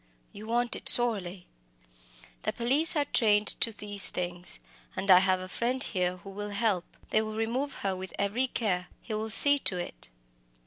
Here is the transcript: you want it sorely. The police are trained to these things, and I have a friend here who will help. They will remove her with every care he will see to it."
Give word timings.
you 0.33 0.47
want 0.47 0.75
it 0.75 0.89
sorely. 0.89 1.45
The 2.41 2.51
police 2.51 2.95
are 2.95 3.05
trained 3.05 3.45
to 3.59 3.71
these 3.71 4.09
things, 4.09 4.57
and 4.95 5.11
I 5.11 5.19
have 5.19 5.39
a 5.39 5.47
friend 5.47 5.83
here 5.83 6.17
who 6.17 6.31
will 6.31 6.49
help. 6.49 6.97
They 7.11 7.21
will 7.21 7.35
remove 7.35 7.75
her 7.85 7.95
with 7.95 8.11
every 8.17 8.47
care 8.47 8.87
he 9.03 9.13
will 9.13 9.29
see 9.29 9.59
to 9.59 9.77
it." 9.77 10.09